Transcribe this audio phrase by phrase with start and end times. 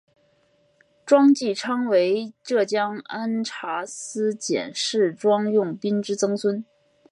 [1.05, 6.65] 庄际昌为浙江按察司佥事庄用宾之曾孙。